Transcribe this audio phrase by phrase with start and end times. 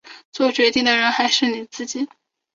[0.31, 2.07] 作决定的人还是你自己